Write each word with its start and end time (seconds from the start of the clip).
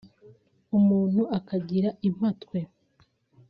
umntu 0.79 1.21
akagira 1.37 1.89
impatwe 2.07 2.59